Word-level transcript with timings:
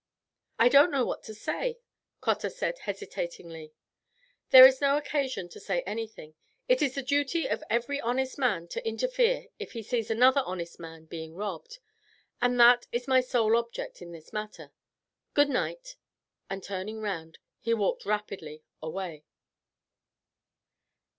"I 0.57 0.67
don't 0.67 0.89
know 0.89 1.05
what 1.05 1.21
to 1.25 1.33
say," 1.35 1.77
Cotter 2.21 2.49
said 2.49 2.79
hesitatingly. 2.79 3.71
"There 4.49 4.65
is 4.65 4.81
no 4.81 4.97
occasion 4.97 5.47
to 5.49 5.59
say 5.59 5.81
anything; 5.83 6.33
it 6.67 6.81
is 6.81 6.95
the 6.95 7.03
duty 7.03 7.45
of 7.45 7.63
every 7.69 8.01
honest 8.01 8.39
man 8.39 8.67
to 8.69 8.83
interfere 8.83 9.49
if 9.59 9.73
he 9.73 9.83
sees 9.83 10.09
another 10.09 10.41
honest 10.43 10.79
man 10.79 11.05
being 11.05 11.35
robbed, 11.35 11.77
and 12.41 12.59
that 12.59 12.87
is 12.91 13.07
my 13.07 13.21
sole 13.21 13.55
object 13.55 14.01
in 14.01 14.11
this 14.11 14.33
matter. 14.33 14.71
Good 15.35 15.49
night;" 15.49 15.97
and 16.49 16.63
turning 16.63 16.99
round, 16.99 17.37
he 17.59 17.75
walked 17.75 18.03
rapidly 18.03 18.63
away. 18.81 19.23